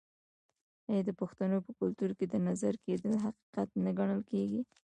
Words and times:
آیا 0.89 1.01
د 1.05 1.11
پښتنو 1.21 1.57
په 1.65 1.71
کلتور 1.79 2.11
کې 2.17 2.25
د 2.29 2.35
نظر 2.47 2.73
کیدل 2.85 3.13
حقیقت 3.25 3.69
نه 3.83 3.91
ګڼل 3.99 4.21
کیږي؟ 4.31 4.61